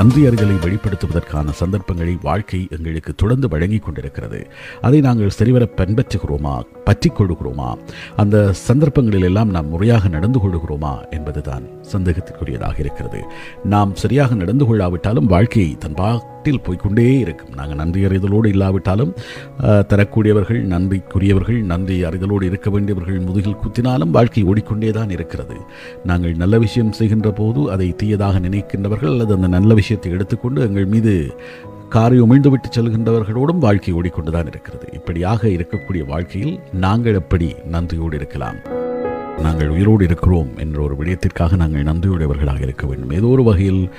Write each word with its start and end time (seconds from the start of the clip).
நன்றி 0.00 0.26
அறிதலை 0.26 0.58
வெளிப்படுத்துவதற்கான 0.64 1.48
சந்தர்ப்பங்களை 1.50 2.18
வாழ்க்கை 2.22 2.68
எங்களுக்கு 2.70 3.14
தொடர்ந்து 3.14 3.48
வழங்கிக் 3.48 3.82
கொண்டிருக்கிறது. 3.82 4.50
அதை 4.80 5.00
நாங்கள் 5.00 5.30
சரிவர 5.30 5.68
பின்பற்றுகிறோமா? 5.76 6.62
பற்றிக் 6.84 7.20
கொள்கிறோமா 7.20 7.76
அந்த 8.16 8.52
சந்தர்ப்பங்களில் 8.52 9.22
எல்லாம் 9.22 9.48
நாம் 9.48 9.68
முறையாக 9.68 10.08
நடந்து 10.08 10.38
கொள்கிறோமா 10.38 11.10
என்பதுதான் 11.10 11.62
சந்தேகத்திற்குரியதாக 11.92 12.78
இருக்கிறது. 12.78 13.24
நாம் 13.64 13.96
சரியாக 13.96 14.34
நடந்து 14.34 14.64
கொள்ளாவிட்டாலும் 14.64 15.26
வாழ்க்கையை 15.26 15.76
தன் 15.78 15.94
தட்டில் 16.40 16.62
போய்க்கொண்டே 16.66 17.06
இருக்கும். 17.22 17.50
நாங்கள் 17.58 17.78
நன்றி 17.80 18.00
அறிதலோடு 18.08 18.48
இல்லாவிட்டாலும் 18.54 19.10
தரக்கூடியவர்கள் 19.90 20.60
நன்றிக்குரியவர்கள் 20.72 21.58
நன்றி 21.72 21.96
அறிதலோடு 22.08 22.44
இருக்க 22.50 22.68
வேண்டியவர்கள் 22.74 23.18
முதுகில் 23.26 23.58
குத்தினாலும் 23.62 24.14
வாழ்க்கை 24.16 24.44
ஓடிக்கொண்டே 24.50 24.90
தான் 24.98 25.12
இருக்கிறது. 25.16 25.56
நாங்கள் 26.10 26.40
நல்ல 26.42 26.58
விஷயம் 26.64 26.94
செய்கின்ற 27.00 27.30
போது 27.40 27.60
அதை 27.74 27.88
தீயதாக 28.02 28.40
நினைக்கின்றவர்கள் 28.46 29.12
அல்லது 29.14 29.36
அந்த 29.38 29.50
நல்ல 29.56 29.74
விஷயத்தை 29.80 30.12
எடுத்துக்கொண்டு 30.16 30.60
எங்கள் 30.68 30.90
மீது 30.94 31.14
காரை 31.96 32.18
உமிழ்ந்துவிட்டு 32.24 32.68
செல்கின்றவர்களோடும் 32.76 33.64
வாழ்க்கை 33.68 33.94
ஓடிக்கொண்டுதான் 34.00 34.50
இருக்கிறது. 34.52 34.86
இப்படியாக 34.98 35.48
இருக்கக்கூடிய 35.56 36.04
வாழ்க்கையில் 36.12 36.54
நாங்கள் 36.86 37.18
எப்படி 37.22 37.50
நன்றியோடு 37.74 38.16
இருக்கலாம்? 38.22 38.60
நாங்கள் 39.40 39.68
உயிரோடு 39.68 40.04
இருக்கிறோம் 40.04 40.58
என்ற 40.58 40.82
ஒரு 40.82 40.94
விடயத்திற்காக 40.94 41.56
நாங்கள் 41.56 41.82
நன்றியுடையவர்களாக 41.82 42.60
இருக்க 42.60 42.86
வேண்டும். 42.86 43.10
ஏதோ 43.10 43.26
ஒரு 43.26 43.42
வகையில் 43.42 43.90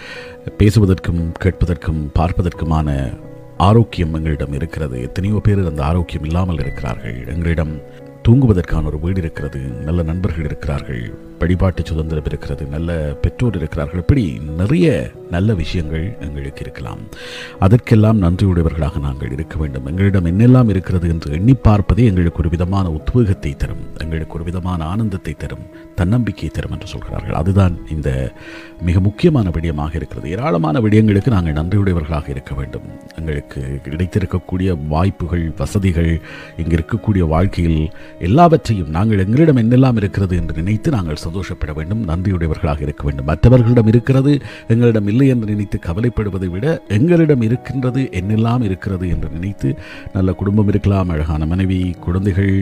பேசுவதற்கும் 0.58 1.32
கேட்பதற்கும் 1.44 2.02
பார்ப்பதற்குமான 2.20 3.18
ஆரோக்கியம் 3.58 4.13
எங்களிடம் 4.13 4.54
இருக்கிறது. 4.54 5.02
எத்தனையோ 5.02 5.40
பேர் 5.44 5.66
அந்த 5.66 5.84
ஆரோக்கியம் 5.84 6.23
இல்லாமல் 6.23 6.59
இருக்கிறார்கள். 6.59 7.27
எங்களிடம் 7.27 7.73
தூங்குவதற்கான 8.27 8.85
ஒரு 8.85 8.99
வீடு 8.99 9.20
இருக்கிறது. 9.22 9.59
நல்ல 9.59 10.04
நண்பர்கள் 10.04 10.46
இருக்கிறார்கள். 10.46 11.30
வழிபாட்டு 11.41 11.81
சுதந்திரம் 11.90 12.27
இருக்கிறது 12.30 12.63
நல்ல 12.76 12.91
பெற்றோர் 13.24 13.57
இருக்கிறார்கள். 13.60 14.02
இப்படி 14.04 14.24
நிறைய 14.62 14.88
நல்ல 15.35 15.54
விஷயங்கள் 15.62 16.05
எங்களுக்கு 16.26 16.62
இருக்கலாம். 16.66 17.02
அதற்கெல்லாம் 17.66 18.21
நன்றியுடையவர்களாக 18.24 18.99
நாங்கள் 19.05 19.34
இருக்க 19.35 19.55
வேண்டும். 19.62 19.85
எங்களிடம் 19.91 20.27
என்னெல்லாம் 20.32 20.71
இருக்கிறது 20.74 21.07
என்று 21.13 21.29
எண்ணி 21.38 21.55
பார்ப்பதே 21.68 22.05
எங்களுக்கு 22.12 22.41
ஒரு 22.43 22.49
விதமான 22.55 22.85
உத்வேகத்தை 22.98 23.51
தரும் 23.63 23.84
எங்களுக்கு 24.05 24.35
ஒரு 24.38 24.46
விதமான 24.49 24.79
ஆனந்தத்தை 24.93 25.34
தரும் 25.43 25.66
தன்னம்பிக்கையை 25.99 26.51
தரும் 26.57 26.74
என்று 26.76 26.88
சொல்கிறார்கள். 26.93 27.38
அதுதான் 27.41 27.76
இந்த 27.96 28.10
மிக 28.88 28.99
முக்கியமான 29.07 29.49
விடயமாக 29.57 29.96
இருக்கிறது. 29.99 30.27
ஏராளமான 30.35 30.79
விடயங்களுக்கு 30.85 31.35
நாங்கள் 31.35 31.57
நன்றியுடையவர்களாக 31.60 32.29
இருக்க 32.35 32.54
வேண்டும். 32.60 32.88
எங்களுக்கு 33.20 33.62
கிடைத்திருக்கக்கூடிய 33.88 34.70
வாய்ப்புகள் 34.96 35.46
வசதிகள் 35.62 36.12
இங்கு 36.62 36.76
இருக்கக்கூடிய 36.79 37.23
வாழ்க்கையில் 37.35 37.82
எல்லாவற்றையும் 38.29 38.94
நாங்கள் 38.98 39.23
எங்களிடம் 39.26 39.62
என்னெல்லாம் 39.63 39.99
இருக்கிறது 40.01 40.35
என்று 40.41 40.55
நினைத்து 40.62 40.90
நாங்கள் 40.98 41.21
சந்தோஷப்பட 41.32 41.71
வேண்டும் 41.79 42.01
நன்றியுடையவர்களாக 42.10 42.82
இருக்க 42.85 43.01
வேண்டும். 43.07 43.27
மற்றவர்களிடம் 43.32 43.90
இருக்கிறது 43.91 44.32
எங்களிடம் 44.74 45.07
இல்லை 45.12 45.27
என்று 45.34 45.48
நினைத்து 45.51 45.77
கவலைப்படுவதை 45.85 46.48
விட 46.55 46.65
எங்களிடம் 46.98 47.43
இருக்கின்றது 47.48 48.01
என்னெல்லாம் 48.20 48.63
இருக்கிறது 48.68 49.05
என்று 49.13 49.27
நினைத்து 49.35 49.70
நல்ல 50.15 50.29
குடும்பம் 50.40 50.70
இருக்கலாம் 50.71 51.12
அழகான 51.15 51.46
மனைவி 51.51 51.79
குழந்தைகள் 52.05 52.54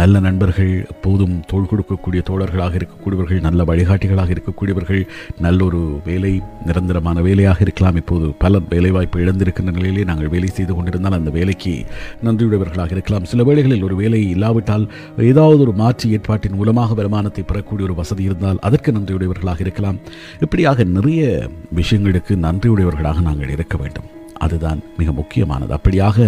நல்ல 0.00 0.20
நண்பர்கள் 0.26 0.72
எப்போதும் 0.94 1.34
தோள் 1.50 1.68
கொடுக்கக்கூடிய 1.70 2.20
தோழர்களாக 2.30 2.78
இருக்கக்கூடியவர்கள் 2.80 3.40
நல்ல 3.48 3.64
வழிகாட்டிகளாக 3.70 4.32
இருக்கக்கூடியவர்கள் 4.36 5.02
நல்ல 5.46 5.58
ஒரு 5.68 5.80
வேலை 6.08 6.32
நிரந்தரமான 6.68 7.16
வேலையாக 7.28 7.60
இருக்கலாம். 7.66 7.98
இப்போது 8.02 8.28
பல 8.44 8.60
வேலைவாய்ப்பு 8.74 9.22
இழந்திருக்கின்ற 9.24 9.74
நிலையிலே 9.78 10.04
நாங்கள் 10.10 10.32
வேலை 10.36 10.50
செய்து 10.58 10.72
கொண்டிருந்தால் 10.78 11.18
அந்த 11.20 11.32
வேலைக்கு 11.38 11.74
நன்றியுடையவர்களாக 12.28 12.96
இருக்கலாம். 12.98 13.28
சில 13.32 13.42
வேளைகளில் 13.50 13.86
ஒரு 13.88 13.96
வேலை 14.02 14.22
இல்லாவிட்டால் 14.34 14.86
ஏதாவது 15.30 15.60
ஒரு 15.66 15.74
மாற்று 15.82 16.06
ஏற்பாட்டின் 16.16 16.58
மூலமாக 16.60 16.94
வருமானத்தை 17.00 17.44
பெறக்கூடிய 17.50 17.79
ஒரு 17.82 17.94
வசதி 17.94 18.22
இருந்தால் 18.22 18.58
அதற்கு 18.60 18.92
நன்றியுடையவர்களாக 18.92 19.60
இருக்கலாம். 19.60 19.98
இப்படியாக 20.40 20.84
நிறைய 20.84 21.48
விஷயங்களுக்கு 21.74 22.36
நன்றியுடையவர்களாக 22.36 23.20
நாங்கள் 23.20 23.48
இருக்க 23.48 23.76
வேண்டும். 23.78 24.18
அதுதான் 24.46 24.80
மிக 24.98 25.12
முக்கியமானது. 25.12 25.72
அப்படியாக 25.76 26.18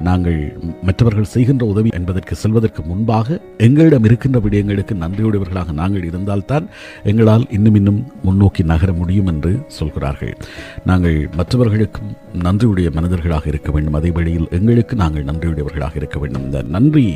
நாங்கள் 0.00 0.38
மற்றவர்கள் 0.82 1.32
செய்கின்ற 1.34 1.64
உதவி 1.66 1.90
என்பதற்கு 1.92 2.34
செல்வதற்கு 2.34 2.82
முன்பாக 2.82 3.40
எங்களிடம் 3.58 4.04
இருக்கின்ற 4.04 4.38
விடயங்களுக்கு 4.40 4.94
நன்றியுடையவர்களாக 5.02 5.72
நாங்கள் 5.72 6.04
இருந்தால்தான் 6.04 6.66
எங்களால் 7.04 7.46
இன்னும் 7.50 7.74
இன்னும் 7.74 8.00
முன்னோக்கி 8.22 8.62
நகர 8.72 8.92
முடியும் 8.92 9.26
என்று 9.26 9.52
சொல்கிறார்கள். 9.78 10.34
நாங்கள் 10.84 11.18
மற்றவர்களுக்கும் 11.36 12.10
நன்றியுடைய 12.42 12.88
மனிதர்களாக 12.92 13.48
இருக்க 13.48 13.70
வேண்டும். 13.72 13.94
அதே 13.94 14.10
வழியில் 14.10 14.48
எங்களுக்கு 14.50 14.96
நாங்கள் 14.96 15.24
நன்றியுடையவர்களாக 15.24 15.96
இருக்க 15.96 16.18
வேண்டும். 16.18 16.44
இந்த 16.44 16.62
நன்றி 16.76 17.06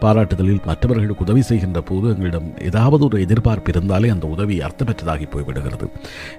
பாராட்டுதலில் 0.00 0.62
மற்றவர்களுக்கு 0.64 1.24
உதவி 1.26 1.42
செய்கின்ற 1.50 1.80
போது 1.80 2.06
எங்களிடம் 2.08 2.48
ஏதாவது 2.62 3.04
ஒரு 3.04 3.20
எதிர்பார்ப்பு 3.20 3.70
இருந்தாலே 3.74 4.08
அந்த 4.08 4.26
உதவி 4.26 4.58
அர்த்தமற்றதாகி 4.58 5.26
போய்விடுகிறது. 5.34 5.88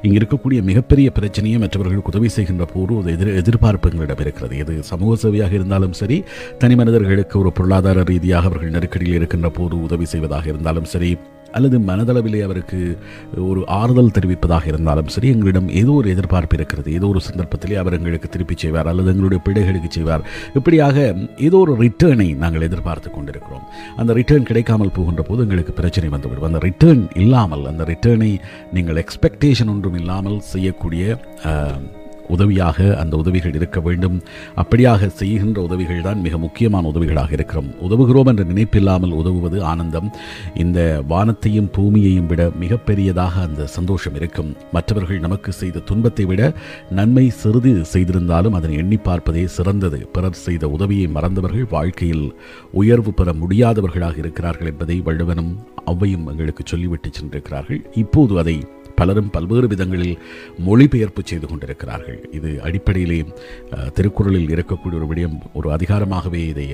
இங்கு 0.01 0.19
இருக்கக்கூடிய 0.19 0.59
மிகப்பெரிய 0.63 1.07
பிரச்சனையை 1.11 1.59
மற்றவர்களுக்கு 1.59 2.11
உதவி 2.13 2.29
செய்கின்ற 2.37 2.65
போது 2.73 2.91
ஒரு 2.97 3.09
எதிர் 3.09 3.46
எதிர்பார்ப்பு 3.47 3.91
எங்களிடம் 3.93 4.23
இருக்கிறது. 4.25 4.57
எது 4.65 4.75
சமூக 4.91 5.13
சேவையாக 5.23 5.53
இருந்தாலும் 5.59 5.97
சரி 6.01 6.19
தனி 6.63 6.75
மனிதர்களுக்கு 6.81 7.35
ஒரு 7.43 7.51
பொருளாதார 7.59 8.05
ரீதியாக 8.11 8.51
அவர்கள் 8.51 8.75
நெருக்கடியில் 8.77 9.17
இருக்கின்ற 9.21 9.49
போது 9.57 9.75
உதவி 9.87 10.07
செய்வதாக 10.13 10.47
இருந்தாலும் 10.53 10.91
சரி 10.93 11.11
அல்லது 11.57 11.77
மனதளவிலே 11.89 12.39
அவருக்கு 12.45 12.79
ஒரு 13.49 13.61
ஆறுதல் 13.77 14.13
தெரிவிப்பதாக 14.15 14.65
இருந்தாலும் 14.71 15.11
சரி 15.13 15.27
எங்களிடம் 15.35 15.69
ஏதோ 15.81 15.93
ஒரு 15.99 16.07
எதிர்பார்ப்பு 16.13 16.55
இருக்கிறது. 16.57 16.89
ஏதோ 16.97 17.07
ஒரு 17.13 17.21
சந்தர்ப்பத்திலே 17.27 17.77
அவர் 17.81 17.95
எங்களுக்கு 17.97 18.27
திருப்பி 18.33 18.55
செய்வார் 18.63 18.89
அல்லது 18.91 19.11
எங்களுடைய 19.13 19.41
பிள்ளைகளுக்கு 19.45 19.89
செய்வார். 19.97 20.25
இப்படியாக 20.59 20.97
ஏதோ 21.47 21.59
ஒரு 21.65 21.75
ரிட்டர்னை 21.83 22.27
நாங்கள் 22.43 22.67
எதிர்பார்த்து 22.67 23.11
கொண்டிருக்கிறோம். 23.15 23.65
அந்த 24.01 24.13
ரிட்டர்ன் 24.19 24.49
கிடைக்காமல் 24.49 24.95
போகின்ற 24.97 25.23
போது 25.29 25.45
எங்களுக்கு 25.47 25.75
பிரச்சனை 25.79 26.09
வந்துவிடும். 26.15 26.49
அந்த 26.51 26.61
ரிட்டர்ன் 26.67 27.03
இல்லாமல் 27.23 27.65
அந்த 27.71 27.85
ரிட்டர்னை 27.93 28.31
நீங்கள் 28.77 29.01
எக்ஸ்பெக்டேஷன் 29.05 29.73
ஒன்றும் 29.75 29.99
இல்லாமல் 30.01 30.39
செய்யக்கூடிய 30.53 31.17
உதவியாக 32.35 32.97
அந்த 33.01 33.13
உதவிகள் 33.17 33.55
இருக்க 33.59 33.79
வேண்டும். 33.79 34.17
அப்படியாக 34.61 35.09
செய்கின்ற 35.19 35.61
உதவிகள் 35.61 36.01
தான் 36.07 36.21
மிக 36.25 36.37
முக்கியமான 36.37 36.91
உதவிகளாக 36.93 37.31
இருக்கிறோம். 37.37 37.69
உதவுகிறோம் 37.87 38.29
என்ற 38.31 38.43
நினைப்பில்லாமல் 38.43 39.15
உதவுவது 39.21 39.57
ஆனந்தம். 39.63 40.09
இந்த 40.55 40.79
வானத்தையும் 41.07 41.71
பூமியையும் 41.77 42.29
விட 42.31 42.51
மிகப்பெரியதாக 42.63 43.41
அந்த 43.47 43.67
சந்தோஷம் 43.77 44.15
இருக்கும். 44.15 44.51
மற்றவர்கள் 44.71 45.23
நமக்கு 45.27 45.51
செய்த 45.61 45.83
துன்பத்தை 45.91 46.25
விட 46.25 46.41
நன்மை 46.99 47.25
சிறிது 47.41 47.73
செய்திருந்தாலும் 47.93 48.57
அதனை 48.59 48.77
எண்ணி 48.77 48.97
பார்ப்பதே 48.97 49.45
சிறந்தது. 49.57 49.99
பிறர் 50.15 50.43
செய்த 50.45 50.63
உதவியை 50.77 51.07
மறந்தவர்கள் 51.17 51.71
வாழ்க்கையில் 51.75 52.25
உயர்வு 52.81 53.13
பெற 53.13 53.33
முடியாதவர்களாக 53.41 54.17
இருக்கிறார்கள் 54.17 54.71
என்பதை 54.71 54.97
வள்ளுவனும் 55.07 55.51
அவ்வையும் 55.91 56.27
எங்களுக்கு 56.31 56.63
சொல்லிவிட்டு 56.65 57.09
சென்றிருக்கிறார்கள். 57.17 57.81
இப்போது 58.03 58.33
அதை 58.39 58.55
பலரும் 58.99 59.31
பல்வேறு 59.35 59.67
விதங்களில் 59.73 60.15
மொழிபெயர்ப்பு 60.67 61.21
செய்து 61.29 61.47
கொண்டிருக்கிறார்கள். 61.49 62.19
இது 62.37 62.49
அடிப்படையிலே 62.67 63.19
திருக்குறளில் 63.97 64.53
இருக்கக்கூடிய 64.55 64.99
ஒரு 64.99 65.07
விடயம். 65.11 65.37
ஒரு 65.59 65.67
அதிகாரமாகவே 65.75 66.41
இதை 66.53 66.67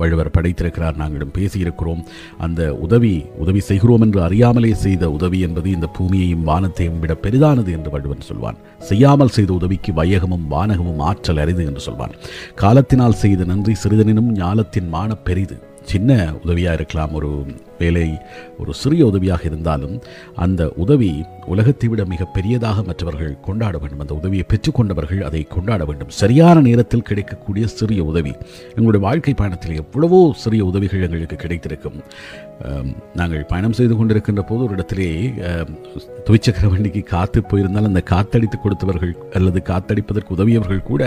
வள்ளுவர் 0.00 0.34
படைத்திருக்கிறார். 0.36 1.00
நாங்களும் 1.02 1.34
பேசியிருக்கிறோம். 1.38 2.02
அந்த 2.46 2.60
உதவி 2.86 3.14
உதவி 3.44 3.62
செய்கிறோம் 3.70 4.04
என்று 4.06 4.20
அறியாமலே 4.28 4.72
செய்த 4.84 5.10
உதவி 5.18 5.40
என்பது 5.48 5.68
இந்த 5.76 5.88
பூமியையும் 5.98 6.46
வானத்தையும் 6.50 7.00
விட 7.02 7.16
பெரிதானது 7.26 7.70
என்று 7.78 7.92
வள்ளுவன் 7.96 8.28
சொல்வான். 8.30 8.60
செய்யாமல் 8.90 9.34
செய்த 9.36 9.52
உதவிக்கு 9.60 9.92
வையகமும் 10.00 10.48
வானகமும் 10.54 11.02
ஆற்றல் 11.10 11.42
அரிது 11.44 11.64
என்று 11.70 11.84
சொல்வான். 11.88 12.16
காலத்தினால் 12.62 13.20
செய்த 13.24 13.44
நன்றி 13.52 13.74
சிறிதனினும் 13.82 14.32
ஞாலத்தின் 14.40 14.90
மான 14.96 15.10
பெரிது. 15.28 15.58
சின்ன 15.90 16.10
உதவியாக 16.42 16.78
இருக்கலாம். 16.78 17.14
ஒரு 17.18 17.30
வேலை 17.80 18.08
ஒரு 18.62 18.72
சிறிய 18.82 19.02
உதவியாக 19.10 19.42
இருந்தாலும் 19.50 19.94
அந்த 20.44 20.62
உதவி 20.84 21.12
உலகத்தை 21.52 21.86
விட 21.90 22.02
மிக 22.12 22.24
பெரியதாக 22.34 22.82
மற்றவர்கள் 22.88 23.32
கொண்டாட 23.46 23.74
வேண்டும். 23.82 24.02
அந்த 24.04 24.14
உதவியை 24.20 24.44
பெற்றுக்கொண்டவர்கள் 24.52 25.22
அதை 25.28 25.40
கொண்டாட 25.54 25.82
வேண்டும். 25.88 26.12
சரியான 26.20 26.56
நேரத்தில் 26.68 27.06
கிடைக்கக்கூடிய 27.08 27.64
சிறிய 27.78 28.00
உதவி. 28.10 28.32
எங்களுடைய 28.76 29.02
வாழ்க்கை 29.06 29.34
பயணத்தில் 29.40 29.80
எவ்வளவோ 29.82 30.20
சிறிய 30.44 30.64
உதவிகள் 30.70 31.04
எங்களுக்கு 31.08 31.38
கிடைத்திருக்கும். 31.44 31.98
நாங்கள் 33.20 33.48
பயணம் 33.52 33.76
செய்து 33.78 33.94
கொண்டிருக்கின்ற 33.98 34.42
போது 34.50 34.62
ஒரு 34.66 34.74
இடத்திலே 34.76 35.08
துவிச்சக்கர 36.26 36.66
வண்டிக்கு 36.72 37.02
காத்து 37.12 37.38
போயிருந்தால் 37.50 37.88
அந்த 37.90 38.02
காத்தடித்து 38.12 38.56
கொடுத்தவர்கள் 38.64 39.14
அல்லது 39.38 39.60
காத்தடிப்பதற்கு 39.70 40.34
உதவியவர்கள் 40.36 40.82
கூட 40.90 41.02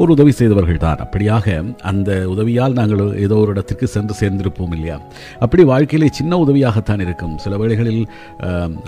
ஒரு 0.00 0.10
உதவி 0.16 0.32
செய்தவர்கள் 0.40 0.82
தான். 0.86 1.02
அப்படியாக 1.04 1.46
அந்த 1.90 2.10
உதவியால் 2.34 2.76
நாங்கள் 2.80 3.02
ஏதோ 3.26 3.38
ஒரு 3.44 3.52
இடத்திற்கு 3.54 3.88
சென்று 3.96 4.16
சேர்ந்திருப்போம் 4.22 4.74
இல்லையா? 4.78 4.96
அப்படி 5.44 5.64
வாழ்க்கையில் 5.72 6.06
சின்ன 6.10 6.36
உதவியாகத்தான் 6.36 7.00
இருக்கும். 7.00 7.38
சில 7.38 7.56
வேளைகளில் 7.56 8.08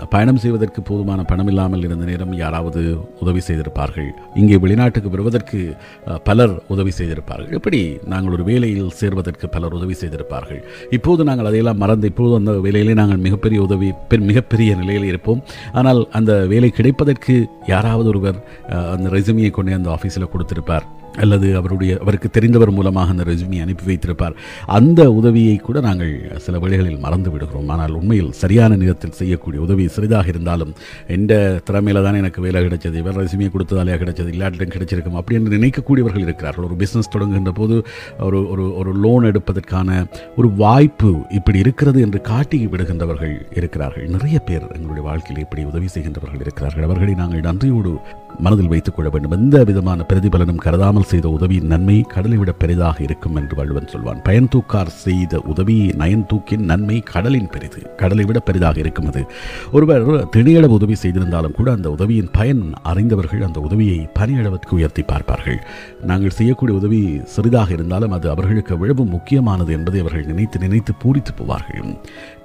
பயணம் 0.09 0.37
செய்வதற்கு 0.37 0.81
போதுமான 0.81 1.23
பணம் 1.23 1.47
இல்லாமல் 1.47 1.83
இருந்த 1.83 2.05
நேரம் 2.05 2.33
யாராவது 2.33 2.97
உதவி 3.19 3.39
செய்திருப்பார்கள். 3.47 4.09
இங்கே 4.35 4.57
வெளிநாட்டுக்கு 4.57 5.09
வருவதற்கு 5.09 5.75
பலர் 6.23 6.61
உதவி 6.67 6.91
செய்திருப்பார்கள். 6.97 7.53
இப்படி 7.53 7.97
நாங்கள் 8.05 8.33
ஒரு 8.33 8.43
வேலையில் 8.43 8.89
சேர்வதற்கு 8.89 9.49
பலர் 9.49 9.73
உதவி 9.73 9.95
செய்திருப்பார்கள். 10.01 10.63
இப்போது 10.89 11.23
நாங்கள் 11.23 11.45
அதையெல்லாம் 11.45 11.77
மறந்து 11.77 12.07
இப்போது 12.07 12.35
அந்த 12.35 12.51
வேலையிலே 12.51 12.93
நாங்கள் 12.93 13.17
மிகப்பெரிய 13.17 13.61
உதவி 13.61 13.91
பெ- 14.09 14.19
மிகப்பெரிய 14.19 14.75
நிலையில் 14.75 15.03
இருப்போம். 15.03 15.43
ஆனால் 15.73 16.07
அந்த 16.11 16.45
வேலை 16.45 16.69
கிடைப்பதற்கு 16.69 17.47
யாராவது 17.67 18.09
ஒருவர் 18.09 18.43
அந்த 18.69 19.09
ரெசுமியை 19.09 19.49
கொண்டு 19.49 19.73
அந்த 19.73 19.89
ஆஃபீஸில் 19.89 20.29
கொடுத்திருப்பார். 20.29 20.99
அல்லது 21.23 21.55
அவருடைய 21.57 21.97
அவருக்கு 22.01 22.29
தெரிந்தவர் 22.37 22.71
மூலமாக 22.71 23.09
அந்த 23.09 23.23
ரெசுமி 23.23 23.61
அனுப்பி 23.61 23.85
வைத்திருப்பார். 23.89 24.35
அந்த 24.65 25.11
உதவியை 25.11 25.55
கூட 25.55 25.79
நாங்கள் 25.79 26.13
சில 26.37 26.59
வழிகளில் 26.59 26.99
மறந்து 26.99 27.31
விடுகிறோம். 27.31 27.69
ஆனால் 27.69 27.91
உண்மையில் 27.91 28.31
சரியான 28.31 28.75
நேரத்தில் 28.75 29.11
செய்யக்கூடிய 29.11 29.61
உதவி 29.61 29.87
சிறிதாக 29.87 30.27
இருந்தாலும் 30.27 30.73
எந்த 31.07 31.61
திறமையில் 31.65 32.03
தான் 32.03 32.19
எனக்கு 32.21 32.41
வேலை 32.41 32.63
கிடைச்சது? 32.65 33.01
வேறு 33.07 33.23
ரெசுமியை 33.23 33.51
கொடுத்ததாலே 33.55 33.97
கிடைச்சது? 34.03 34.29
இல்லாட்டிலும் 34.35 34.73
கிடைச்சிருக்கும்? 34.75 35.17
அப்படி 35.21 35.39
என்று 35.39 35.57
நினைக்கக்கூடியவர்கள் 35.57 36.25
இருக்கிறார்கள். 36.27 36.67
ஒரு 36.69 36.77
பிஸ்னஸ் 36.83 37.13
தொடங்குகின்ற 37.15 37.51
போது 37.51 37.83
ஒரு 38.19 38.49
ஒரு 38.49 38.75
ஒரு 38.75 38.93
லோன் 38.93 39.23
எடுப்பதற்கான 39.23 40.07
ஒரு 40.35 40.49
வாய்ப்பு 40.63 41.11
இப்படி 41.29 41.59
இருக்கிறது 41.59 42.01
என்று 42.01 42.21
காட்டி 42.21 42.65
விடுகின்றவர்கள் 42.65 43.35
இருக்கிறார்கள். 43.55 44.07
நிறைய 44.07 44.39
பேர் 44.39 44.65
எங்களுடைய 44.77 45.05
வாழ்க்கையில் 45.09 45.43
இப்படி 45.43 45.63
உதவி 45.63 45.87
செய்கின்றவர்கள் 45.95 46.43
இருக்கிறார்கள். 46.45 46.83
அவர்களை 46.83 47.13
நாங்கள் 47.13 47.39
நன்றியோடு 47.39 47.93
மனதில் 48.39 48.67
வைத்துக் 48.67 48.95
கொள்ள 48.95 49.09
வேண்டும். 49.09 49.31
எந்த 49.31 49.63
விதமான 49.63 50.05
பிரதிபலனும் 50.09 50.55
கருதாமல் 50.55 51.03
செய்த 51.03 51.29
உதவியின் 51.29 51.65
நன்மை 51.65 52.01
கடலை 52.01 52.37
விட 52.37 52.51
பெரிதாக 52.51 53.03
இருக்கும் 53.03 53.35
என்று 53.35 53.55
வள்ளுவன் 53.55 53.87
சொல்வான். 53.87 54.21
பயன் 54.21 54.47
தூக்கார் 54.47 54.87
செய்த 54.87 55.39
உதவி 55.39 55.87
நயன் 55.97 56.25
தூக்கின் 56.25 56.65
நன்மை 56.65 56.99
கடலின் 56.99 57.49
பெரிது. 57.49 57.95
கடலை 57.95 58.25
விட 58.25 58.39
பெரிதாக 58.39 58.79
இருக்கும் 58.79 59.07
அது. 59.07 59.25
ஒருவர் 59.71 60.05
திணையளவு 60.35 60.77
உதவி 60.79 60.95
செய்திருந்தாலும் 60.95 61.51
கூட 61.51 61.71
அந்த 61.71 61.91
உதவியின் 61.91 62.31
பயன் 62.31 62.73
அறிந்தவர்கள் 62.83 63.41
அந்த 63.41 63.59
உதவியை 63.59 64.09
பணியளவிற்கு 64.19 64.71
உயர்த்தி 64.71 65.01
பார்ப்பார்கள். 65.01 65.59
நாங்கள் 66.01 66.29
செய்யக்கூடிய 66.29 66.77
உதவி 66.77 67.21
சிறிதாக 67.23 67.73
இருந்தாலும் 67.73 68.11
அது 68.11 68.29
அவர்களுக்கு 68.29 68.73
எவ்வளவு 68.73 69.05
முக்கியமானது 69.05 69.73
என்பதை 69.73 69.99
அவர்கள் 69.99 70.25
நினைத்து 70.25 70.59
நினைத்து 70.59 70.93
பூரித்து 71.03 71.31
போவார்கள். 71.37 71.97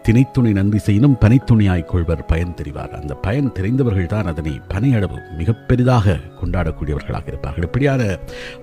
திணைத்துணை 0.03 0.53
நன்றி 0.53 0.79
செய்யினும் 0.79 1.17
பனைத்துணியாய் 1.21 1.85
கொள்வர் 1.85 2.25
பயன் 2.25 2.55
தெரிவார். 2.55 2.93
அந்த 3.01 3.15
பயன் 3.15 3.53
தெரிந்தவர்கள் 3.53 4.07
தான் 4.07 4.27
அதனை 4.27 4.61
பனையளவு 4.75 5.19
மிகப்பெரிய 5.37 5.76
பெரிதாக 5.77 6.19
கொண்டாடக்கூடியவர்களாக 6.43 7.27
இருப்பார்கள். 7.27 7.65
இப்படியான 7.65 8.03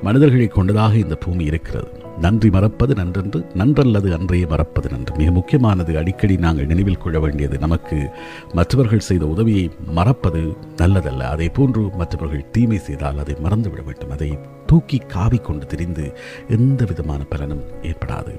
மனிதர்களை 0.01 0.47
கொண்டதாக 0.47 0.93
இந்த 0.95 1.15
பூமி 1.15 1.43
இருக்கிறது. 1.45 1.89
நன்றி 2.21 2.49
மறப்பது 2.49 2.93
நன்றென்று 2.95 3.39
நன்றல்லது 3.55 4.09
அன்றைய 4.13 4.47
மறப்பது 4.47 4.89
நன்று. 4.89 5.15
மிக 5.17 5.31
முக்கியமானது 5.31 5.97
அடிக்கடி 5.97 6.37
நாங்கள் 6.37 6.65
நினைவில் 6.65 6.97
கொள்ள 6.97 7.19
வேண்டியது 7.19 7.59
நமக்கு 7.59 8.11
மற்றவர்கள் 8.53 8.99
செய்த 8.99 9.25
உதவியை 9.25 9.71
மறப்பது 9.85 10.55
நல்லதல்ல. 10.77 11.19
அதே 11.19 11.49
போன்று 11.49 11.81
மற்றவர்கள் 11.81 12.49
தீமை 12.51 12.77
செய்தால் 12.77 13.17
அதை 13.17 13.35
மறந்துவிட 13.39 13.81
வேண்டும். 13.83 14.09
அதை 14.09 14.37
தூக்கி 14.65 14.97
காவி 14.97 15.37
கொண்டு 15.37 15.65
திரிந்து 15.65 16.13
எந்த 16.47 16.85
விதமான 16.85 17.23
பலனும் 17.23 17.63
ஏற்படாது. 17.81 18.33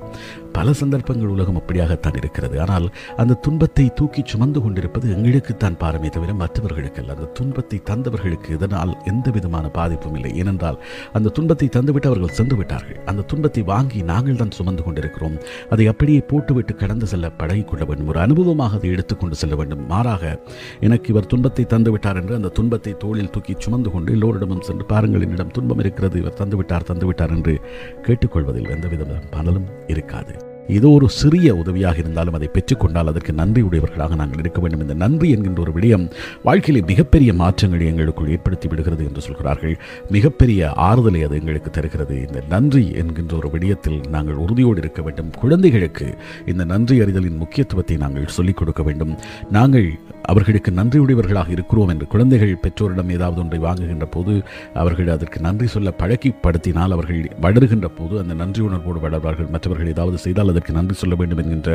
பல 0.52 0.72
சந்தர்ப்பங்கள் 0.72 1.28
உலகம் 1.28 1.56
அப்படியாகத்தான் 1.56 2.14
இருக்கிறது. 2.14 2.60
ஆனால் 2.60 2.90
அந்த 3.16 3.34
துன்பத்தை 3.34 3.92
தூக்கி 3.94 4.22
சுமந்து 4.26 4.60
கொண்டிருப்பது 4.60 5.08
எங்களுக்குத்தான் 5.08 5.78
பாரமே 5.82 6.08
தவிர 6.08 6.34
மற்றவர்களுக்கு 6.34 7.00
அல்ல 7.02 7.12
அந்த 7.12 7.24
துன்பத்தை 7.24 7.80
தந்தவர்களுக்கு 7.90 8.50
இதனால் 8.50 8.96
எந்த 9.04 9.30
விதமான 9.30 9.68
பாதிப்பும் 9.68 10.14
இல்லை. 10.14 10.36
ஏனென்றால் 10.36 10.80
அந்த 11.12 11.28
துன்பத்தை 11.28 11.68
தந்துவிட்டு 11.76 12.06
அவர்கள் 12.06 12.28
சென்று 12.28 12.56
விட்டார்கள். 12.56 13.00
அந்த 13.04 13.22
துன்பத்தை 13.22 13.63
வாங்கி 13.70 14.00
நாங்கள் 14.10 14.40
தான் 14.42 14.54
சுமந்து 14.58 14.82
கொண்டிருக்கிறோம். 14.86 15.36
அதை 15.74 15.86
அப்படியே 15.92 16.20
போட்டுவிட்டு 16.30 16.74
கடந்து 16.82 17.08
செல்ல 17.12 17.32
பழகிக்கொள்ள 17.40 17.84
வேண்டும் 17.90 18.10
ஒரு 18.14 18.20
அனுபவமாக 18.24 18.78
அதை 18.80 18.90
எடுத்துக்கொண்டு 18.96 19.38
செல்ல 19.42 19.56
வேண்டும். 19.60 19.84
மாறாக 19.92 20.24
எனக்கு 20.88 21.10
இவர் 21.14 21.30
துன்பத்தை 21.34 21.66
தந்து 21.74 21.92
விட்டார் 21.96 22.20
என்று 22.22 22.38
அந்த 22.40 22.52
துன்பத்தை 22.60 22.94
தோளில் 23.04 23.32
தூக்கி 23.36 23.56
சுமந்து 23.66 23.92
கொண்டு 23.96 24.12
எல்லோரிடமும் 24.18 24.66
சென்று 24.70 24.86
பாருங்கள் 24.94 25.26
என்னிடம் 25.28 25.54
துன்பம் 25.58 25.84
இருக்கிறது 25.84 26.18
இவர் 26.24 26.40
தந்து 26.42 26.58
விட்டார் 26.60 26.88
தந்து 26.92 27.06
விட்டார் 27.10 27.36
என்று 27.36 27.54
கேட்டுக்கொள்வதில் 28.08 28.72
எந்த 28.76 28.88
வித 28.94 29.04
பலனும் 29.36 29.70
இருக்காது. 29.94 30.34
ஏதோ 30.68 30.88
ஒரு 30.88 31.08
சிறிய 31.08 31.56
உதவியாக 31.56 31.98
இருந்தாலும் 31.98 32.34
அதை 32.34 32.48
பெற்றுக்கொண்டால் 32.52 33.06
அதற்கு 33.06 33.32
நன்றி 33.32 33.62
உடையவர்களாக 33.62 34.14
நாங்கள் 34.14 34.38
இருக்க 34.38 34.60
வேண்டும். 34.60 34.80
இந்த 34.80 34.94
நன்றி 34.94 35.30
என்கின்ற 35.30 35.62
ஒரு 35.62 35.72
விடயம் 35.72 36.10
வாழ்க்கையிலே 36.42 36.86
மிகப்பெரிய 36.86 37.32
மாற்றங்களை 37.32 37.86
எங்களுக்குள் 37.86 38.30
ஏற்படுத்தி 38.30 38.68
விடுகிறது 38.68 39.04
என்று 39.04 39.20
சொல்கிறார்கள். 39.20 39.78
மிகப்பெரிய 40.10 40.72
ஆறுதலை 40.72 41.22
அது 41.22 41.36
எங்களுக்கு 41.36 41.70
தருகிறது. 41.70 42.16
இந்த 42.26 42.42
நன்றி 42.48 42.92
என்கின்ற 42.94 43.36
ஒரு 43.36 43.48
விடயத்தில் 43.48 44.08
நாங்கள் 44.08 44.34
உறுதியோடு 44.34 44.78
இருக்க 44.78 45.02
வேண்டும். 45.02 45.30
குழந்தைகளுக்கு 45.30 46.16
இந்த 46.46 46.64
நன்றி 46.64 47.00
அறிதலின் 47.00 47.36
முக்கியத்துவத்தை 47.36 47.96
நாங்கள் 47.96 48.26
சொல்லிக் 48.26 48.56
கொடுக்க 48.56 48.82
வேண்டும். 48.82 49.16
நாங்கள் 49.50 49.98
அவர்களுக்கு 50.32 50.70
நன்றியுடையவர்களாக 50.78 51.50
இருக்கிறோம் 51.54 51.90
என்று 51.92 52.06
குழந்தைகள் 52.12 52.52
பெற்றோரிடம் 52.64 53.10
ஏதாவது 53.16 53.40
ஒன்றை 53.42 53.58
வாங்குகின்ற 53.66 54.06
போது 54.14 54.34
அவர்கள் 54.82 55.10
அதற்கு 55.14 55.38
நன்றி 55.46 55.66
சொல்ல 55.74 55.88
பழக்கிப்படுத்தினால் 56.02 56.94
அவர்கள் 56.96 57.20
வளருகின்ற 57.44 57.88
போது 57.98 58.14
அந்த 58.22 58.34
நன்றி 58.42 58.62
உணர்வோடு 58.68 59.00
வளர்வார்கள். 59.06 59.50
மற்றவர்கள் 59.54 59.90
ஏதாவது 59.94 60.18
செய்தால் 60.24 60.52
அதற்கு 60.52 60.72
நன்றி 60.78 60.96
சொல்ல 61.02 61.14
வேண்டும் 61.20 61.40
என்கின்ற 61.42 61.70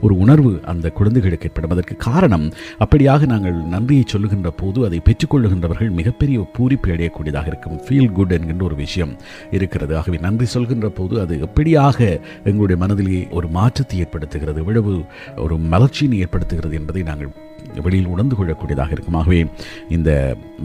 ஒரு 0.00 0.16
உணர்வு 0.24 0.52
அந்த 0.72 0.92
குழந்தைகளுக்கு 0.98 1.48
ஏற்படும். 1.50 1.74
அதற்கு 1.76 1.96
காரணம் 2.08 2.46
அப்படியாக 2.86 3.26
நாங்கள் 3.32 3.56
நன்றியை 3.74 4.04
சொல்லுகின்ற 4.14 4.50
போது 4.62 4.80
அதை 4.88 5.00
பெற்றுக்கொள்ளுகின்றவர்கள் 5.08 5.90
மிகப்பெரிய 6.00 6.46
பூரிப்பு 6.58 6.92
அடையக்கூடியதாக 6.96 7.50
இருக்கும். 7.52 7.78
ஃபீல் 7.86 8.12
குட் 8.18 8.34
என்கின்ற 8.38 8.64
ஒரு 8.70 8.78
விஷயம் 8.84 9.14
இருக்கிறது. 9.58 9.92
ஆகவே 10.00 10.20
நன்றி 10.26 10.48
சொல்கின்ற 10.56 10.88
போது 11.00 11.14
அது 11.24 11.36
எப்படியாக 11.48 11.98
எங்களுடைய 12.50 12.78
மனதிலே 12.84 13.22
ஒரு 13.38 13.48
மாற்றத்தை 13.58 13.98
ஏற்படுத்துகிறது 14.04 14.62
எவ்வளவு 14.64 14.94
ஒரு 15.46 15.56
மலர்ச்சியினை 15.74 16.20
ஏற்படுத்துகிறது 16.26 16.76
என்பதை 16.82 17.02
நாங்கள் 17.10 17.32
வெளியில் 17.86 18.10
உணர்ந்து 18.14 18.36
கொள்ளக்கூடியதாக 18.38 18.92
இருக்கும். 18.96 19.18
ஆகவே 19.20 19.40
இந்த 19.96 20.10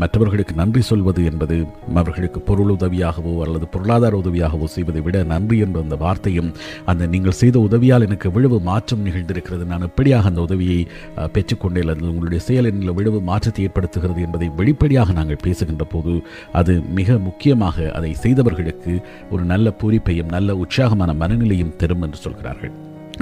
மற்றவர்களுக்கு 0.02 0.54
நன்றி 0.62 0.82
சொல்வது 0.82 1.22
என்பது 1.32 1.56
அவர்களுக்கு 2.02 2.40
பொருள் 2.50 2.74
உதவியாகவோ 2.78 3.34
அல்லது 3.46 3.68
பொருளாதார 3.68 4.22
உதவியாகவோ 4.24 4.68
செய்வதை 4.76 5.02
விட 5.02 5.24
நன்றி 5.24 5.58
என்ற 5.66 5.80
அந்த 5.86 5.96
வார்த்தையும் 6.06 6.52
அந்த 6.86 7.08
நீங்கள் 7.14 7.40
செய்த 7.42 7.60
உதவியால் 7.60 8.06
எனக்கு 8.08 8.30
விழுவு 8.38 8.60
மாற்றம் 8.70 9.06
நிகழ்ந்திருக்கிறது. 9.06 9.64
நான் 9.72 9.88
எப்படியாக 9.90 10.32
அந்த 10.32 10.42
உதவியை 10.42 10.80
பெற்றுக்கொண்டேன் 11.36 11.86
அல்லது 11.86 12.12
உங்களுடைய 12.12 12.42
செயல் 12.50 12.70
என்னில் 12.72 12.98
மாற்றத்தை 13.32 13.68
ஏற்படுத்துகிறது 13.68 14.22
என்பதை 14.28 14.50
வெளிப்படையாக 14.60 15.14
நாங்கள் 15.20 15.44
பேசுகின்ற 15.44 15.86
போது 15.96 16.14
அது 16.52 16.76
மிக 17.00 17.18
முக்கியமாக 17.28 17.92
அதை 17.98 18.14
செய்தவர்களுக்கு 18.14 18.94
ஒரு 19.32 19.44
நல்ல 19.44 19.74
பூரிப்பையும் 19.82 20.34
நல்ல 20.38 20.56
உற்சாகமான 20.56 21.14
மனநிலையும் 21.14 21.76
தரும் 21.76 22.02
என்று 22.02 22.18
சொல்கிறார்கள். 22.18 22.74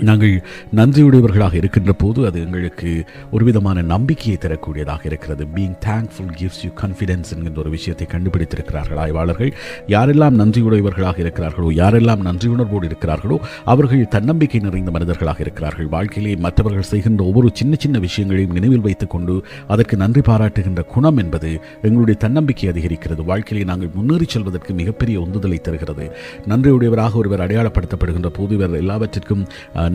நாங்கள் 0.02 0.42
நன்றியுடையவர்களாக 0.76 1.54
இருக்கின்ற 1.54 1.94
போது 1.94 2.26
அது 2.26 2.40
எங்களுக்கு 2.40 3.06
ஒரு 3.32 3.46
விதமான 3.46 3.82
நம்பிக்கையை 3.82 4.38
தரக்கூடியதாக 4.42 5.06
இருக்கிறது. 5.06 5.46
Being 5.56 5.78
thankful 5.86 6.32
gives 6.40 6.62
you 6.64 6.70
confidence 6.82 7.32
என்கின்ற 7.36 7.60
ஒரு 7.60 7.70
விஷயத்தை 7.70 8.08
கண்டுபிடித்திருக்கிறார்கள் 8.12 8.96
ஆய்வாளர்கள். 8.96 9.54
யாரெல்லாம் 9.88 10.38
நன்றியுடையவர்களாக 10.42 11.20
இருக்கிறார்களோ 11.26 11.70
யாரெல்லாம் 11.82 12.22
நன்றியுணர்வோடு 12.30 12.88
இருக்கிறார்களோ 12.90 13.38
அவர்கள் 13.66 14.08
தன்னம்பிக்கை 14.08 14.60
நிறைந்த 14.60 14.92
மனிதர்களாக 14.92 15.40
இருக்கிறார்கள். 15.40 15.88
வாழ்க்கையிலே 15.88 16.36
மற்றவர்கள் 16.36 16.90
செய்கின்ற 16.92 17.24
ஒவ்வொரு 17.24 17.50
சின்ன 17.54 17.76
சின்ன 17.80 18.00
விஷயங்களையும் 18.00 18.52
நினைவில் 18.52 18.80
வைத்துக் 18.80 19.10
கொண்டு 19.10 19.44
அதற்கு 19.68 19.98
நன்றி 19.98 20.22
பாராட்டுகின்ற 20.22 20.86
குணம் 20.86 21.18
என்பது 21.18 21.60
எங்களுடைய 21.82 22.20
தன்னம்பிக்கை 22.20 22.70
அதிகரிக்கிறது. 22.70 23.26
வாழ்க்கையிலே 23.26 23.70
நாங்கள் 23.70 23.90
முன்னேறி 23.94 24.26
செல்வதற்கு 24.28 24.74
மிகப்பெரிய 24.74 25.20
உந்துதலை 25.20 25.62
தருகிறது. 25.62 26.12
நன்றியுடையவராக 26.48 27.14
ஒருவர் 27.14 27.46
அடையாளப்படுத்தப்படுகின்ற 27.48 28.28
போது 28.28 28.54
இவர் 28.56 28.74
எல்லாவற்றிற்கும் 28.74 29.46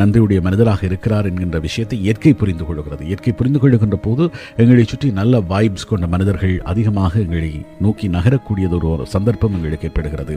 நன்றியுடைய 0.01 0.41
மனிதராக 0.47 0.81
இருக்கிறார் 0.89 1.27
என்கின்ற 1.31 1.59
விஷயத்தை 1.67 1.97
இயற்கை 2.07 2.33
புரிந்து 2.41 2.65
கொள்கிறது. 2.69 3.03
இயற்கை 3.11 3.33
புரிந்து 3.41 3.61
கொள்ளுகின்ற 3.63 3.97
போது 4.07 4.25
எங்களை 4.63 4.85
சுற்றி 4.93 5.09
நல்ல 5.21 5.41
வைப்ஸ் 5.53 5.89
கொண்ட 5.91 6.07
மனிதர்கள் 6.15 6.55
அதிகமாக 6.73 7.21
எங்களை 7.25 7.51
நோக்கி 7.87 8.09
நகரக்கூடியது 8.17 8.79
ஒரு 8.93 9.07
சந்தர்ப்பம் 9.15 9.55
எங்களுக்கு 9.59 9.89
ஏற்படுகிறது. 9.89 10.35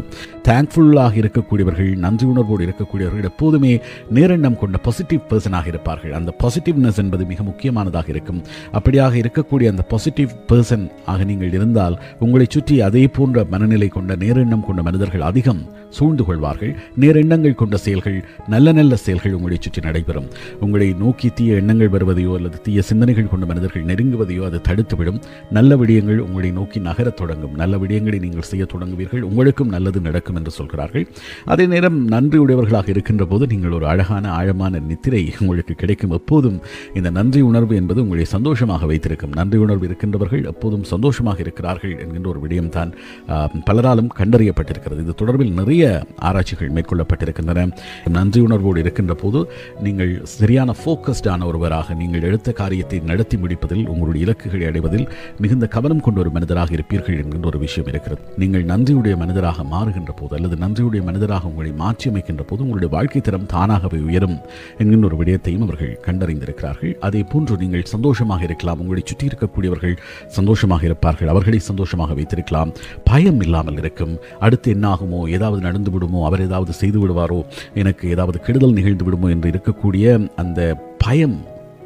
தேங்க்ஃபுல்லாக 0.47 1.13
இருக்கக்கூடியவர்கள் 1.23 1.91
நன்றி 2.05 2.25
உணர்வோடு 2.33 2.65
இருக்கக்கூடியவர்கள் 2.67 3.29
எப்போதுமே 3.31 3.73
நேரெண்ணம் 4.17 4.59
கொண்ட 4.63 4.77
பாசிட்டிவ் 4.87 5.21
பர்சனாக 5.31 5.67
இருப்பார்கள். 5.73 6.13
அந்த 6.19 6.33
பாசிட்டிவ்னஸ் 6.43 7.01
என்பது 7.03 7.25
மிக 7.31 7.43
முக்கியமானதாக 7.49 8.07
இருக்கும். 8.15 8.41
அப்படியாக 8.79 9.13
இருக்கக்கூடிய 9.23 9.67
அந்த 9.73 9.85
பாசிட்டிவ் 9.93 10.31
பர்சன் 10.51 10.85
ஆக 11.13 11.23
நீங்கள் 11.31 11.55
இருந்தால் 11.57 11.97
உங்களை 12.25 12.47
சுற்றி 12.49 12.75
அதே 12.89 13.05
போன்ற 13.17 13.45
மனநிலை 13.53 13.89
கொண்ட 13.97 14.13
நேரெண்ணம் 14.23 14.65
கொண்ட 14.67 14.81
மனிதர்கள் 14.89 15.27
அதிகம் 15.29 15.61
சூழ்ந்து 15.97 16.23
கொள்வார்கள். 16.27 16.73
நேரெண்ணங்கள் 17.01 17.59
கொண்ட 17.61 17.75
செயல்கள் 17.85 18.17
நல்ல 18.53 18.71
நல்ல 18.79 18.93
செயல்கள் 19.05 19.35
உங்களை 19.45 19.57
சுற்றி 19.65 19.81
நடைபெறும். 19.85 20.27
உங்களை 20.65 20.85
நோக்கி 21.01 21.27
தீய 21.37 21.57
எண்ணங்கள் 21.61 21.89
வருவதையோ 21.95 22.31
அல்லது 22.37 22.57
தீய 22.67 22.79
சிந்தனைகள் 22.87 23.27
கொண்ட 23.31 23.45
மனிதர்கள் 23.49 23.83
நெருங்குவதையோ 23.89 24.43
அது 24.47 24.59
தடுத்துவிடும். 24.67 25.19
நல்ல 25.57 25.75
விடயங்கள் 25.81 26.19
உங்களை 26.27 26.49
நோக்கி 26.57 26.79
நகரத் 26.87 27.17
தொடங்கும். 27.19 27.53
நல்ல 27.61 27.77
விடயங்களை 27.81 28.19
நீங்கள் 28.23 28.47
செய்ய 28.51 28.65
தொடங்குவீர்கள். 28.73 29.23
உங்களுக்கும் 29.29 29.71
நல்லது 29.75 29.99
நடக்கும் 30.07 30.37
என்று 30.39 30.51
சொல்கிறார்கள். 30.57 31.05
அதே 31.53 31.65
நேரம் 31.73 31.97
நன்றியுடையவர்களாக 32.13 32.89
இருக்கின்ற 32.93 33.25
போது 33.33 33.43
நீங்கள் 33.53 33.75
ஒரு 33.79 33.87
அழகான 33.93 34.31
ஆழமான 34.39 34.81
நித்திரை 34.89 35.21
உங்களுக்கு 35.41 35.75
கிடைக்கும். 35.83 36.15
எப்போதும் 36.19 36.57
இந்த 36.99 37.11
நன்றி 37.19 37.43
உணர்வு 37.49 37.75
என்பது 37.81 38.01
உங்களை 38.05 38.25
சந்தோஷமாக 38.35 38.89
வைத்திருக்கும். 38.93 39.35
நன்றி 39.41 39.59
உணர்வு 39.65 39.87
இருக்கின்றவர்கள் 39.89 40.43
எப்போதும் 40.53 40.87
சந்தோஷமாக 40.93 41.39
இருக்கிறார்கள் 41.45 41.95
என்கின்ற 42.05 42.29
ஒரு 42.33 42.41
விடயம்தான் 42.45 42.73
தான் 42.77 43.61
பலராலும் 43.69 44.11
கண்டறியப்பட்டிருக்கிறது. 44.19 44.99
இது 45.05 45.15
தொடர்பில் 45.21 45.55
நிறைய 45.61 45.83
ஆராய்ச்சிகள் 46.29 46.73
மேற்கொள்ளப்பட்டிருக்கின்றன. 46.77 47.69
நன்றி 48.17 48.39
உணர்வோடு 48.47 48.79
இருக்கின்ற 48.83 49.13
போது 49.21 49.34
போது 49.35 49.51
நீங்கள் 49.85 50.11
சரியான 50.35 50.75
ஃபோக்கஸ்டான 50.81 51.45
ஒருவராக 51.51 51.95
நீங்கள் 52.01 52.25
எடுத்த 52.29 52.49
காரியத்தை 52.61 52.99
நடத்தி 53.11 53.37
முடிப்பதில் 53.43 53.85
உங்களுடைய 53.93 54.21
இலக்குகளை 54.25 54.65
அடைவதில் 54.71 55.07
மிகுந்த 55.43 55.65
கவனம் 55.75 56.03
கொண்ட 56.05 56.19
ஒரு 56.23 56.31
மனிதராக 56.35 56.69
இருப்பீர்கள் 56.77 57.17
என்கின்ற 57.21 57.47
ஒரு 57.51 57.59
விஷயம் 57.65 57.89
இருக்கிறது. 57.91 58.21
நீங்கள் 58.41 58.65
நன்றியுடைய 58.71 59.15
மனிதராக 59.23 59.63
மாறுகின்ற 59.73 60.11
போது 60.19 60.33
அல்லது 60.37 60.55
நன்றியுடைய 60.63 61.01
மனிதராக 61.09 61.49
உங்களை 61.51 61.71
மாற்றி 61.83 62.05
அமைக்கின்ற 62.11 62.43
போது 62.49 62.63
உங்களுடைய 62.65 62.89
வாழ்க்கை 62.95 63.21
தரம் 63.27 63.47
தானாகவே 63.53 63.99
உயரும் 64.09 64.37
என்கின்ற 64.81 65.05
ஒரு 65.09 65.17
விடயத்தையும் 65.21 65.65
அவர்கள் 65.67 65.93
கண்டறிந்திருக்கிறார்கள். 66.07 66.93
அதே 67.07 67.21
போன்று 67.31 67.59
நீங்கள் 67.63 67.85
சந்தோஷமாக 67.93 68.43
இருக்கலாம். 68.49 68.79
உங்களை 68.83 69.03
சுற்றி 69.05 69.27
இருக்கக்கூடியவர்கள் 69.31 69.95
சந்தோஷமாக 70.37 70.83
இருப்பார்கள். 70.89 71.31
அவர்களை 71.33 71.59
சந்தோஷமாக 71.69 72.13
வைத்திருக்கலாம். 72.19 72.71
பயம் 73.09 73.41
இல்லாமல் 73.47 73.79
இருக்கும். 73.83 74.13
அடுத்து 74.47 74.73
என்னாகுமோ? 74.75 75.21
ஏதாவது 75.37 75.61
நடந்து 75.67 75.91
விடுமோ 75.95 76.21
அவர் 76.29 76.45
ஏதாவது 76.47 76.73
செய்து 76.81 76.99
விடுவாரோ? 77.03 77.39
எனக்கு 77.83 78.05
ஏதாவது 78.15 78.37
கெடுதல் 78.47 78.77
நிகழ்ந்து 78.79 79.05
விடுமோ? 79.07 79.24
என்று 79.29 79.51
இருக்கக்கூடிய 79.51 80.05
அந்த 80.35 80.61
பயம் 80.97 81.37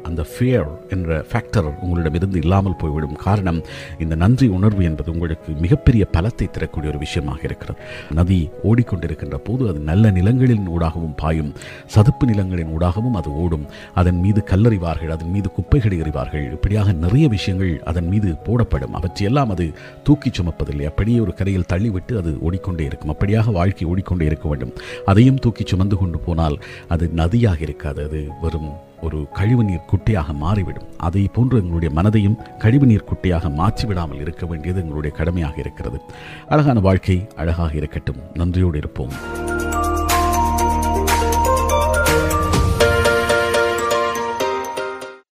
அந்த 0.02 0.26
ஃபியர் 0.32 0.68
என்ற 0.88 1.24
ஃபேக்டர் 1.32 1.78
உங்களிடமிருந்து 1.80 2.38
இல்லாமல் 2.38 2.76
போய்விடும். 2.76 3.14
காரணம் 3.14 3.60
இந்த 3.98 4.14
நன்றி 4.14 4.46
உணர்வு 4.46 4.84
என்பது 4.84 5.12
உங்களுக்கு 5.12 5.52
மிகப்பெரிய 5.52 6.06
பலத்தை 6.12 6.50
தரக்கூடிய 6.50 6.90
ஒரு 6.92 6.98
விஷயமாக 6.98 7.40
இருக்கிறது. 7.42 7.78
நதி 8.12 8.50
ஓடிக்கொண்டிருக்கின்ற 8.64 9.36
போது 9.36 9.68
அது 9.68 9.78
நல்ல 9.78 10.10
நிலங்களின் 10.10 10.68
ஊடாகவும் 10.68 11.16
பாயும். 11.16 11.52
சதுப்பு 11.86 12.26
நிலங்களின் 12.26 12.78
ஊடாகவும் 12.78 13.10
அது 13.10 13.32
ஓடும். 13.34 13.66
அதன் 13.94 14.20
மீது 14.20 14.44
கல்லறிவார்கள் 14.50 15.08
அதன் 15.08 15.30
மீது 15.30 15.50
குப்பைகள் 15.50 15.98
எறிவார்கள். 15.98 16.52
இப்படியாக 16.52 16.92
நிறைய 16.92 17.28
விஷயங்கள் 17.28 17.82
அதன் 17.84 18.08
மீது 18.08 18.34
போடப்படும். 18.44 18.94
அவற்றையெல்லாம் 18.94 19.50
அது 19.50 19.72
தூக்கி 20.02 20.30
சுமப்பதில்லை. 20.30 20.84
அப்படியே 20.84 21.20
ஒரு 21.20 21.34
கரையில் 21.34 21.70
தள்ளிவிட்டு 21.72 22.16
அது 22.16 22.38
ஓடிக்கொண்டே 22.40 22.84
இருக்கும். 22.84 23.16
அப்படியாக 23.16 23.52
வாழ்க்கை 23.52 23.88
ஓடிக்கொண்டே 23.88 24.24
இருக்க 24.24 24.48
வேண்டும். 24.48 24.72
அதையும் 25.04 25.36
தூக்கி 25.36 25.64
சுமந்து 25.66 25.96
கொண்டு 25.96 26.18
போனால் 26.18 26.58
அது 26.88 27.10
நதியாக 27.14 27.60
இருக்காது. 27.60 28.04
அது 28.04 28.28
வெறும் 28.42 28.88
ஒரு 29.02 29.28
கழிவுநீர் 29.32 29.84
குட்டையாக 29.90 30.34
மாறிவிடும். 30.34 30.88
அதை 30.96 31.28
போன்று 31.32 31.58
எங்களுடைய 31.58 32.00
மனதையும் 32.00 32.38
கழிவுநீர் 32.58 33.08
குட்டையாக 33.12 33.48
மாற்றிவிடாமல் 33.48 34.20
இருக்க 34.20 34.46
வேண்டியது 34.46 34.80
எங்களுடைய 34.80 35.16
கடமையாக 35.16 35.54
இருக்கிறது. 35.56 36.00
அழகான 36.48 36.80
வாழ்க்கை 36.80 37.26
அழகாக 37.36 37.74
இருக்கட்டும். 37.74 38.16
நன்றியோடு 38.34 38.78
இருப்போம். 38.78 39.48